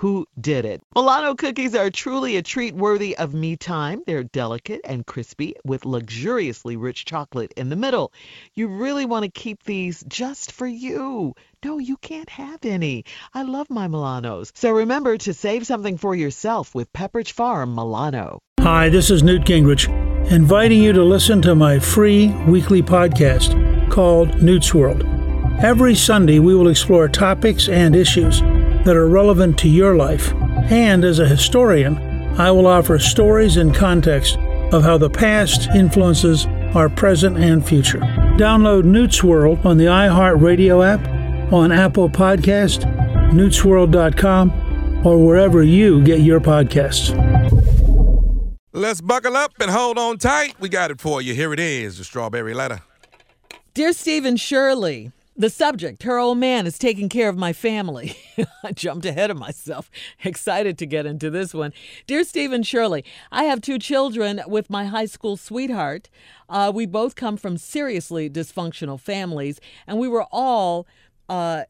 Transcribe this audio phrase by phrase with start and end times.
[0.00, 0.80] who did it.
[0.96, 4.02] Milano cookies are truly a treat worthy of me time.
[4.06, 8.10] They're delicate and crispy with luxuriously rich chocolate in the middle.
[8.54, 11.34] You really want to keep these just for you.
[11.62, 13.04] No, you can't have any.
[13.34, 14.52] I love my Milanos.
[14.54, 18.38] So remember to save something for yourself with Pepperidge Farm Milano.
[18.60, 19.86] Hi, this is Newt Gingrich,
[20.30, 25.04] inviting you to listen to my free weekly podcast called Newt's World.
[25.62, 28.40] Every Sunday, we will explore topics and issues
[28.84, 30.32] that are relevant to your life.
[30.70, 31.98] And as a historian,
[32.38, 34.36] I will offer stories and context
[34.72, 37.98] of how the past influences our present and future.
[38.38, 42.84] Download Newt's World on the iHeartRadio app, on Apple Podcast,
[43.32, 47.10] newtsworld.com, or wherever you get your podcasts.
[48.72, 50.54] Let's buckle up and hold on tight.
[50.60, 51.34] We got it for you.
[51.34, 52.80] Here it is, the strawberry letter.
[53.74, 58.14] Dear Steve and Shirley, the subject, her old man, is taking care of my family.
[58.62, 59.90] I jumped ahead of myself,
[60.24, 61.72] excited to get into this one.
[62.06, 66.10] Dear Steve and Shirley, I have two children with my high school sweetheart.
[66.50, 70.86] Uh, we both come from seriously dysfunctional families, and we were all
[71.30, 71.62] uh,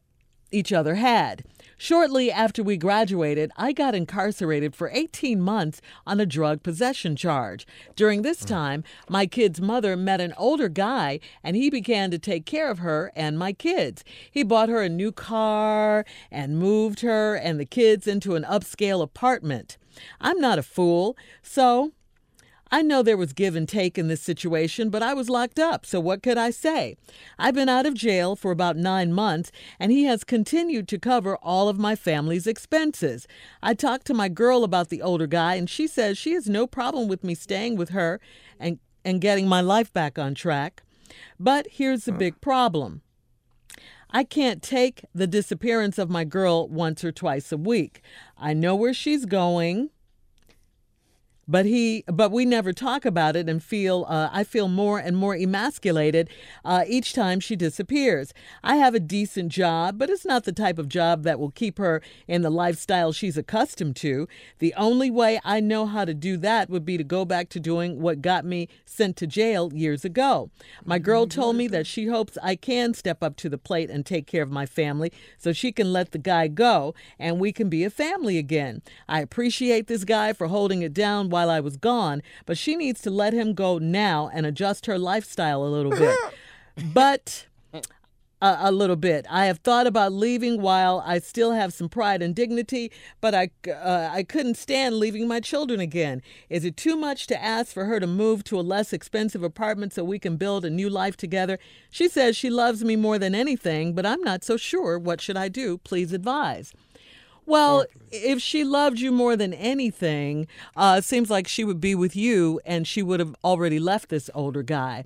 [0.51, 1.45] each other had.
[1.83, 7.65] Shortly after we graduated, I got incarcerated for 18 months on a drug possession charge.
[7.95, 8.49] During this mm.
[8.49, 12.77] time, my kid's mother met an older guy and he began to take care of
[12.77, 14.03] her and my kids.
[14.29, 19.01] He bought her a new car and moved her and the kids into an upscale
[19.01, 19.79] apartment.
[20.19, 21.93] I'm not a fool, so
[22.73, 25.85] I know there was give and take in this situation, but I was locked up,
[25.85, 26.95] so what could I say?
[27.37, 31.35] I've been out of jail for about nine months, and he has continued to cover
[31.37, 33.27] all of my family's expenses.
[33.61, 36.65] I talked to my girl about the older guy, and she says she has no
[36.65, 38.21] problem with me staying with her
[38.57, 40.81] and, and getting my life back on track.
[41.37, 43.01] But here's the big problem.
[44.11, 48.01] I can't take the disappearance of my girl once or twice a week.
[48.37, 49.89] I know where she's going
[51.47, 55.17] but he but we never talk about it and feel uh, i feel more and
[55.17, 56.29] more emasculated
[56.63, 58.33] uh, each time she disappears.
[58.63, 61.77] I have a decent job but it's not the type of job that will keep
[61.77, 64.27] her in the lifestyle she's accustomed to.
[64.59, 67.59] The only way i know how to do that would be to go back to
[67.59, 70.49] doing what got me sent to jail years ago.
[70.85, 74.05] My girl told me that she hopes i can step up to the plate and
[74.05, 77.69] take care of my family so she can let the guy go and we can
[77.69, 78.81] be a family again.
[79.09, 83.01] I appreciate this guy for holding it down while I was gone, but she needs
[83.01, 86.17] to let him go now and adjust her lifestyle a little bit.
[86.93, 87.45] but
[88.41, 89.25] a, a, little bit.
[89.29, 93.51] I have thought about leaving while I still have some pride and dignity, but I
[93.69, 96.21] uh, I couldn't stand leaving my children again.
[96.49, 99.93] Is it too much to ask for her to move to a less expensive apartment
[99.93, 101.59] so we can build a new life together?
[101.89, 104.97] She says she loves me more than anything, but I'm not so sure.
[104.97, 105.77] What should I do?
[105.77, 106.73] Please advise.
[107.45, 111.95] Well, if she loved you more than anything, uh, it seems like she would be
[111.95, 115.05] with you and she would have already left this older guy.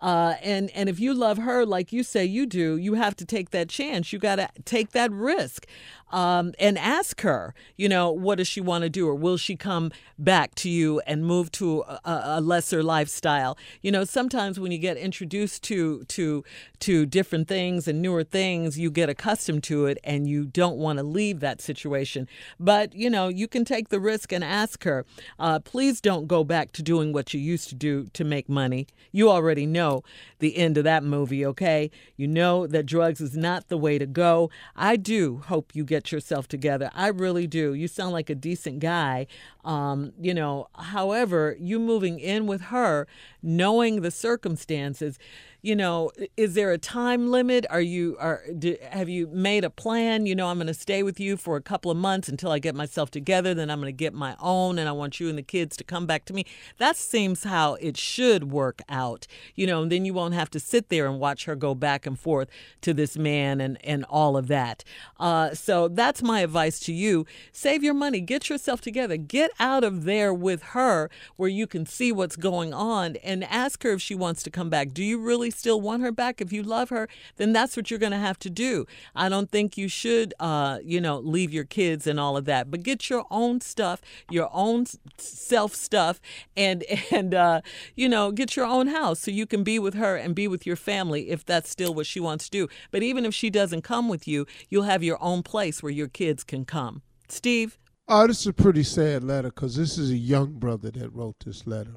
[0.00, 3.24] Uh, and and if you love her like you say you do, you have to
[3.24, 4.12] take that chance.
[4.12, 5.64] You got to take that risk
[6.12, 7.54] um, and ask her.
[7.76, 11.00] You know, what does she want to do, or will she come back to you
[11.06, 13.58] and move to a, a, lesser lifestyle?
[13.80, 16.44] You know, sometimes when you get introduced to to
[16.80, 20.98] to different things and newer things, you get accustomed to it, and you don't want
[20.98, 22.28] to leave that situation.
[22.60, 25.04] But you know, you can take the risk and ask her.
[25.38, 28.86] Uh, please don't go back to doing what you used to do to make money.
[29.10, 30.02] You already know
[30.38, 31.90] the end of that movie, okay?
[32.16, 34.50] You know that drugs is not the way to go.
[34.76, 36.90] I do hope you get yourself together.
[36.94, 37.74] I really do.
[37.74, 39.26] You sound like a decent guy.
[39.64, 43.06] Um, you know, however, you moving in with her,
[43.42, 45.18] knowing the circumstances,
[45.62, 47.64] you know, is there a time limit?
[47.70, 50.26] Are you are do, have you made a plan?
[50.26, 52.58] You know, I'm going to stay with you for a couple of months until I
[52.58, 53.54] get myself together.
[53.54, 55.84] Then I'm going to get my own, and I want you and the kids to
[55.84, 56.44] come back to me.
[56.78, 59.28] That seems how it should work out.
[59.54, 62.06] You know, and then you won't have to sit there and watch her go back
[62.06, 62.48] and forth
[62.80, 64.82] to this man and and all of that.
[65.20, 69.84] Uh, so that's my advice to you: save your money, get yourself together, get out
[69.84, 74.02] of there with her where you can see what's going on and ask her if
[74.02, 74.92] she wants to come back.
[74.92, 76.40] Do you really still want her back?
[76.40, 78.86] If you love her, then that's what you're going to have to do.
[79.14, 82.70] I don't think you should, uh, you know, leave your kids and all of that,
[82.70, 84.00] but get your own stuff,
[84.30, 84.86] your own
[85.18, 86.20] self stuff,
[86.56, 87.60] and and uh,
[87.94, 90.66] you know, get your own house so you can be with her and be with
[90.66, 92.68] your family if that's still what she wants to do.
[92.90, 96.08] But even if she doesn't come with you, you'll have your own place where your
[96.08, 97.02] kids can come.
[97.28, 97.78] Steve.
[98.08, 101.36] Oh, this is a pretty sad letter because this is a young brother that wrote
[101.44, 101.94] this letter.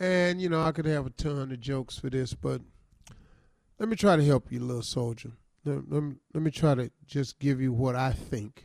[0.00, 2.60] And, you know, I could have a ton of jokes for this, but
[3.78, 5.32] let me try to help you, little soldier.
[5.64, 8.64] Let, let, me, let me try to just give you what I think.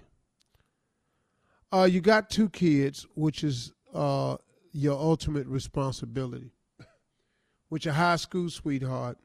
[1.71, 4.37] Uh, you got two kids, which is uh,
[4.73, 6.51] your ultimate responsibility.
[7.71, 9.17] With your high school sweetheart,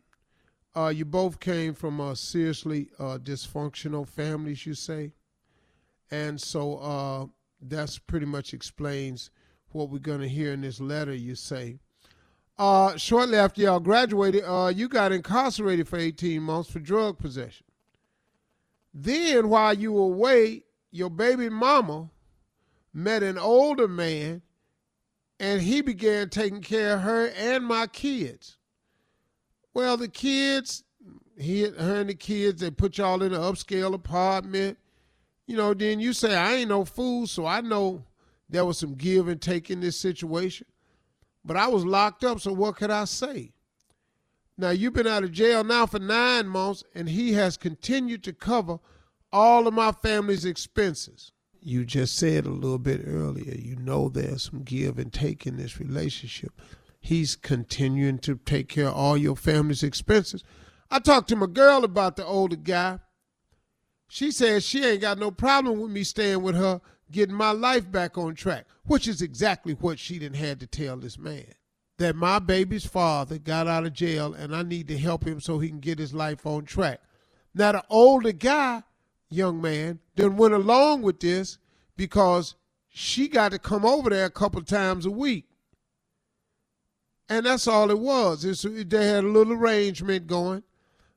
[0.75, 5.13] uh, you both came from uh, seriously uh, dysfunctional families, you say,
[6.11, 7.27] and so uh,
[7.61, 9.31] that's pretty much explains
[9.73, 11.15] what we're going to hear in this letter.
[11.15, 11.81] You say.
[12.59, 17.65] Uh, shortly after y'all graduated, uh, you got incarcerated for 18 months for drug possession.
[18.93, 22.11] Then, while you were away, your baby mama
[22.93, 24.43] met an older man
[25.39, 28.57] and he began taking care of her and my kids.
[29.73, 30.83] Well, the kids,
[31.37, 34.79] he, her and the kids, they put y'all in an upscale apartment.
[35.47, 38.05] You know, then you say, I ain't no fool, so I know
[38.49, 40.67] there was some give and take in this situation.
[41.45, 43.53] But I was locked up, so what could I say?
[44.57, 48.33] Now, you've been out of jail now for nine months, and he has continued to
[48.33, 48.81] cover
[49.33, 54.45] all of my family's expenses you just said a little bit earlier, you know there's
[54.45, 56.61] some give and take in this relationship.
[57.01, 60.43] He's continuing to take care of all your family's expenses.
[60.91, 63.01] I talked to my girl about the older guy.
[64.09, 67.91] She says she ain't got no problem with me staying with her, getting my life
[67.91, 71.53] back on track, which is exactly what she didn't had to tell this man.
[71.99, 75.59] That my baby's father got out of jail and I need to help him so
[75.59, 77.01] he can get his life on track.
[77.55, 78.83] Now the older guy
[79.31, 81.59] young man then went along with this
[81.97, 82.55] because
[82.89, 85.47] she got to come over there a couple times a week.
[87.29, 88.45] And that's all it was.
[88.45, 90.63] It's, they had a little arrangement going.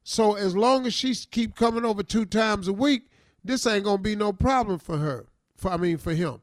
[0.04, 3.04] So as long as she keep coming over two times a week,
[3.44, 5.28] this ain't gonna be no problem for her.
[5.62, 6.42] For I mean for him.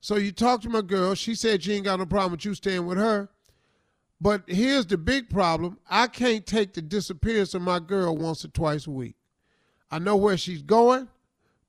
[0.00, 1.16] So you talk to my girl.
[1.16, 3.28] She said she ain't got no problem with you staying with her.
[4.20, 5.78] But here's the big problem.
[5.90, 9.16] I can't take the disappearance of my girl once or twice a week.
[9.90, 11.08] I know where she's going,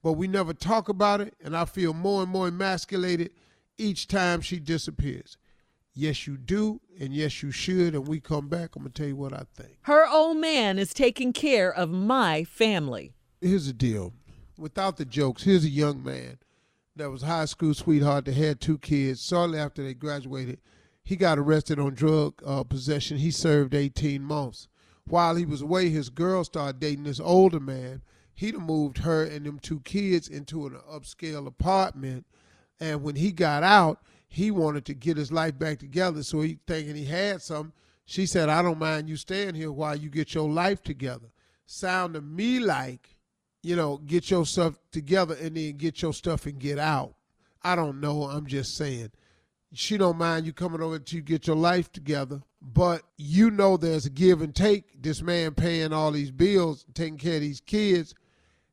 [0.03, 3.31] but we never talk about it, and I feel more and more emasculated
[3.79, 5.37] each time she disappears.
[5.95, 7.95] Yes, you do, and yes, you should.
[7.95, 9.79] And we come back, I'm going to tell you what I think.
[9.81, 13.15] Her old man is taking care of my family.
[13.41, 14.13] Here's the deal
[14.55, 16.37] without the jokes, here's a young man
[16.95, 19.25] that was high school sweetheart that had two kids.
[19.25, 20.59] Shortly after they graduated,
[21.03, 23.17] he got arrested on drug uh, possession.
[23.17, 24.67] He served 18 months.
[25.07, 28.01] While he was away, his girl started dating this older man
[28.35, 32.25] he'd moved her and them two kids into an upscale apartment.
[32.79, 36.21] And when he got out, he wanted to get his life back together.
[36.21, 37.73] So he thinking he had something.
[38.05, 41.27] She said, I don't mind you staying here while you get your life together.
[41.65, 43.14] Sound to me like,
[43.65, 47.15] you know, get your stuff together and then get your stuff and get out.
[47.63, 48.25] I don't know.
[48.25, 49.09] I'm just saying.
[49.73, 54.05] She don't mind you coming over to get your life together, but you know there's
[54.05, 55.01] a give and take.
[55.01, 58.13] This man paying all these bills, taking care of these kids,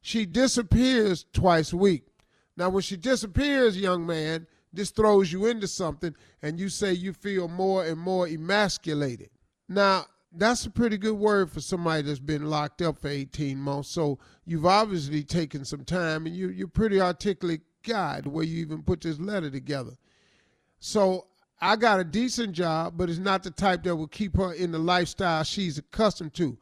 [0.02, 2.04] she disappears twice a week.
[2.58, 7.14] Now, when she disappears, young man, this throws you into something, and you say you
[7.14, 9.30] feel more and more emasculated.
[9.70, 13.90] Now, that's a pretty good word for somebody that's been locked up for 18 months.
[13.90, 18.44] So you've obviously taken some time, and you, you're a pretty articulate guy the way
[18.44, 19.92] you even put this letter together.
[20.78, 21.26] So
[21.60, 24.72] I got a decent job, but it's not the type that will keep her in
[24.72, 26.56] the lifestyle she's accustomed to.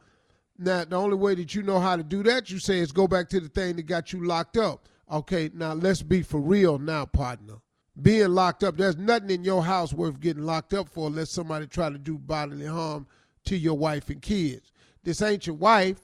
[0.57, 3.07] Now, the only way that you know how to do that, you say, is go
[3.07, 4.87] back to the thing that got you locked up.
[5.11, 7.55] Okay, now let's be for real now, partner.
[8.01, 11.67] Being locked up, there's nothing in your house worth getting locked up for unless somebody
[11.67, 13.07] try to do bodily harm
[13.45, 14.71] to your wife and kids.
[15.03, 15.99] This ain't your wife,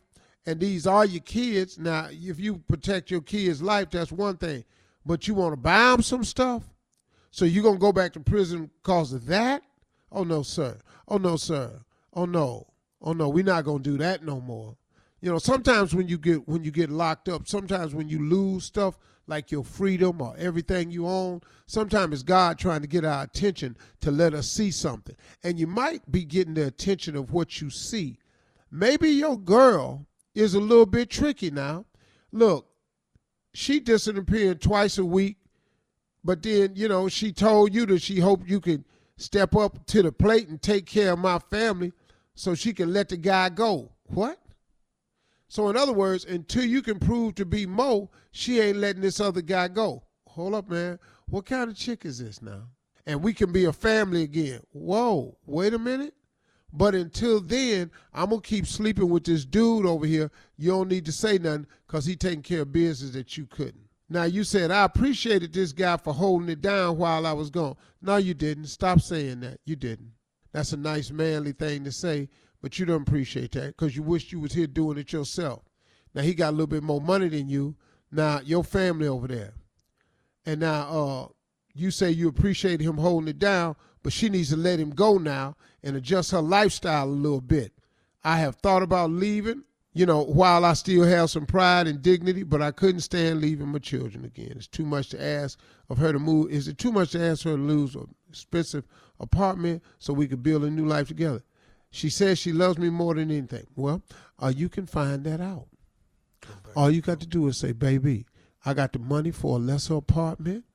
[0.45, 1.77] and these are your kids.
[1.77, 4.63] Now, if you protect your kids' life, that's one thing.
[5.05, 6.63] But you want to buy them some stuff?
[7.31, 9.61] So you're going to go back to prison because of that?
[10.11, 10.77] Oh, no, sir.
[11.07, 11.81] Oh, no, sir.
[12.13, 12.67] Oh, no
[13.01, 14.75] oh no, we're not gonna do that no more.
[15.21, 18.65] You know, sometimes when you get when you get locked up, sometimes when you lose
[18.65, 23.23] stuff like your freedom or everything you own, sometimes it's God trying to get our
[23.23, 25.15] attention to let us see something.
[25.43, 28.17] And you might be getting the attention of what you see.
[28.71, 31.85] Maybe your girl is a little bit tricky now.
[32.31, 32.67] Look,
[33.53, 35.37] she disappearing twice a week,
[36.27, 38.83] But then, you know, she told you that she hoped you could
[39.15, 41.93] step up to the plate and take care of my family
[42.35, 43.91] so she can let the guy go.
[44.07, 44.37] What?
[45.49, 49.19] So, in other words, until you can prove to be Mo, she ain't letting this
[49.19, 50.03] other guy go.
[50.27, 50.99] Hold up, man.
[51.29, 52.63] What kind of chick is this now?
[53.05, 54.61] And we can be a family again.
[54.71, 56.13] Whoa, wait a minute.
[56.73, 60.29] But until then, I'm to keep sleeping with this dude over here.
[60.57, 63.87] You don't need to say nothing because he taking care of business that you couldn't.
[64.09, 67.75] Now, you said, I appreciated this guy for holding it down while I was gone.
[68.01, 68.67] No, you didn't.
[68.67, 69.59] Stop saying that.
[69.65, 70.11] You didn't.
[70.53, 72.29] That's a nice manly thing to say,
[72.61, 75.63] but you don't appreciate that because you wish you was here doing it yourself.
[76.13, 77.75] Now, he got a little bit more money than you.
[78.11, 79.53] Now, your family over there.
[80.45, 81.27] And now, uh,
[81.73, 85.17] you say you appreciate him holding it down, but she needs to let him go
[85.17, 87.73] now and adjust her lifestyle a little bit.
[88.23, 92.43] I have thought about leaving, you know, while I still have some pride and dignity,
[92.43, 94.53] but I couldn't stand leaving my children again.
[94.55, 95.59] It's too much to ask
[95.89, 96.51] of her to move.
[96.51, 98.85] Is it too much to ask her to lose an expensive
[99.19, 101.43] apartment so we could build a new life together?
[101.91, 103.67] She says she loves me more than anything.
[103.75, 104.01] Well,
[104.39, 105.67] uh, you can find that out.
[106.75, 108.25] All you got to do is say, baby,
[108.65, 110.65] I got the money for a lesser apartment.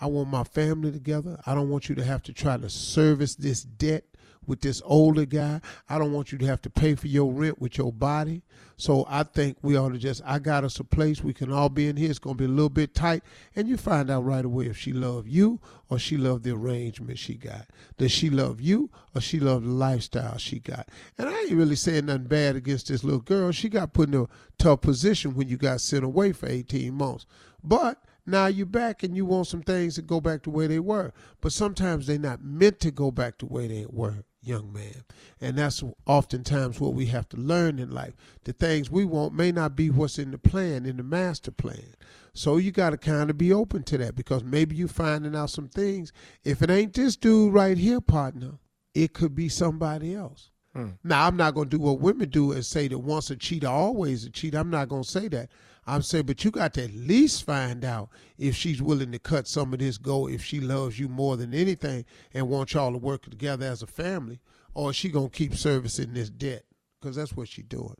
[0.00, 1.40] I want my family together.
[1.46, 4.04] I don't want you to have to try to service this debt
[4.46, 5.60] with this older guy.
[5.88, 8.42] I don't want you to have to pay for your rent with your body.
[8.76, 11.68] So I think we ought to just, I got us a place we can all
[11.68, 12.10] be in here.
[12.10, 13.22] It's going to be a little bit tight.
[13.54, 17.18] And you find out right away if she love you or she love the arrangement
[17.18, 17.66] she got.
[17.98, 20.88] Does she love you or she love the lifestyle she got?
[21.18, 23.52] And I ain't really saying nothing bad against this little girl.
[23.52, 24.26] She got put in a
[24.58, 27.26] tough position when you got sent away for 18 months.
[27.62, 30.78] But now you're back and you want some things to go back to where they
[30.78, 31.12] were.
[31.40, 35.04] But sometimes they're not meant to go back to where they were, young man.
[35.40, 38.14] And that's oftentimes what we have to learn in life.
[38.44, 41.94] The things we want may not be what's in the plan, in the master plan.
[42.32, 45.50] So you got to kind of be open to that because maybe you're finding out
[45.50, 46.12] some things.
[46.44, 48.58] If it ain't this dude right here, partner,
[48.94, 50.50] it could be somebody else.
[50.74, 50.90] Hmm.
[51.04, 53.68] Now, I'm not going to do what women do and say that once a cheater,
[53.68, 54.58] always a cheater.
[54.58, 55.50] I'm not going to say that.
[55.86, 59.46] I'm saying, but you got to at least find out if she's willing to cut
[59.46, 62.98] some of this go, if she loves you more than anything and wants y'all to
[62.98, 64.40] work together as a family,
[64.72, 66.64] or is she gonna keep servicing this debt?
[67.00, 67.96] Because that's what she's doing.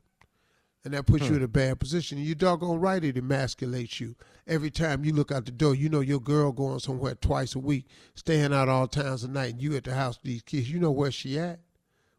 [0.83, 1.31] And that puts hmm.
[1.31, 2.19] you in a bad position.
[2.19, 4.15] You doggone right it emasculates you.
[4.45, 7.59] Every time you look out the door, you know your girl going somewhere twice a
[7.59, 10.69] week, staying out all times of night, and you at the house with these kids.
[10.69, 11.59] You know where she at,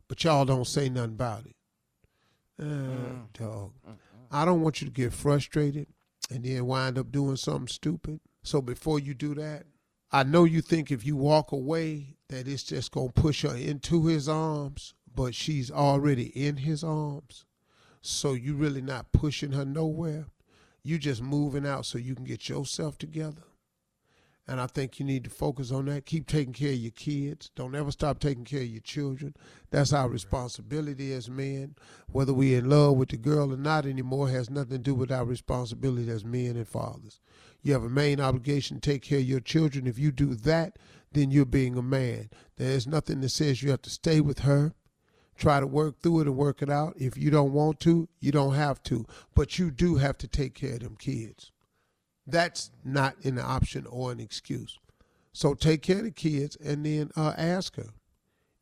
[0.08, 1.56] but y'all don't say nothing about it.
[2.58, 3.32] Uh, mm.
[3.34, 3.72] dog.
[3.88, 3.94] Mm.
[4.30, 5.86] I don't want you to get frustrated
[6.30, 8.20] and then wind up doing something stupid.
[8.42, 9.64] So before you do that,
[10.12, 13.54] I know you think if you walk away that it's just going to push her
[13.54, 17.44] into his arms, but she's already in his arms.
[18.02, 20.26] So you're really not pushing her nowhere.
[20.82, 23.42] You're just moving out so you can get yourself together
[24.48, 26.06] and I think you need to focus on that.
[26.06, 27.50] Keep taking care of your kids.
[27.56, 29.34] Don't ever stop taking care of your children.
[29.70, 31.74] That's our responsibility as men.
[32.10, 35.10] Whether we're in love with the girl or not anymore has nothing to do with
[35.10, 37.20] our responsibility as men and fathers.
[37.62, 39.88] You have a main obligation to take care of your children.
[39.88, 40.78] If you do that,
[41.10, 42.30] then you're being a man.
[42.56, 44.74] There's nothing that says you have to stay with her.
[45.36, 46.94] Try to work through it and work it out.
[46.96, 49.06] If you don't want to, you don't have to.
[49.34, 51.50] But you do have to take care of them kids.
[52.26, 54.78] That's not an option or an excuse.
[55.32, 57.88] So take care of the kids and then uh, ask her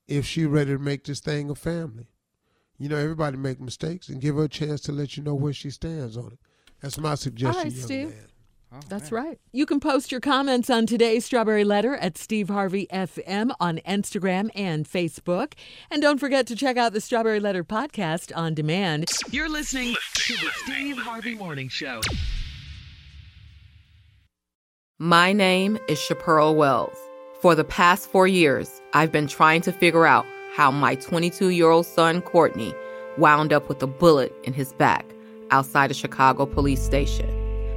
[0.09, 2.09] if she's ready to make this thing a family.
[2.79, 5.53] You know, everybody make mistakes and give her a chance to let you know where
[5.53, 6.39] she stands on it.
[6.81, 8.09] That's my suggestion, All right, young Steve.
[8.09, 8.27] man.
[8.73, 9.25] Oh, That's man.
[9.25, 9.41] right.
[9.53, 14.51] You can post your comments on today's Strawberry Letter at Steve Harvey FM on Instagram
[14.57, 15.53] and Facebook.
[15.93, 19.09] And don't forget to check out the Strawberry Letter podcast on demand.
[19.31, 22.01] You're listening to the Steve Harvey Morning Show.
[25.05, 26.97] My name is Shapearl Wells.
[27.43, 31.69] For the past four years, I've been trying to figure out how my 22 year
[31.69, 32.73] old son, Courtney,
[33.19, 35.05] wound up with a bullet in his back
[35.51, 37.29] outside a Chicago police station.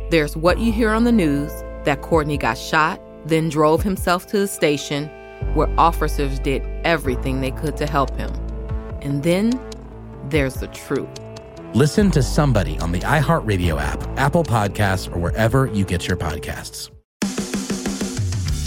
[0.09, 1.51] There's what you hear on the news
[1.83, 5.09] that Courtney got shot, then drove himself to the station
[5.53, 8.31] where officers did everything they could to help him.
[9.01, 9.59] And then
[10.29, 11.09] there's the truth.
[11.73, 16.89] Listen to somebody on the iHeartRadio app, Apple Podcasts, or wherever you get your podcasts.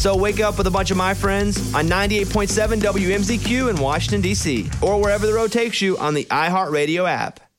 [0.00, 4.70] So wake up with a bunch of my friends on 98.7 WMZQ in Washington, D.C.,
[4.80, 7.49] or wherever the road takes you on the iHeartRadio app.